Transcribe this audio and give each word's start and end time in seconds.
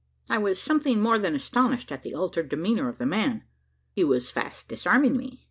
I 0.31 0.39
was 0.39 0.59
something 0.59 0.99
more 0.99 1.19
than 1.19 1.35
astonished 1.35 1.91
at 1.91 2.01
the 2.01 2.15
altered 2.15 2.49
demeanour 2.49 2.89
of 2.89 2.97
the 2.97 3.05
man. 3.05 3.43
He 3.91 4.03
was 4.03 4.31
fast 4.31 4.67
disarming 4.67 5.15
me. 5.15 5.39